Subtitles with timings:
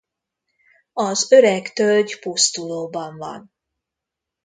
[0.93, 3.51] Az öreg tölgy pusztulóban van.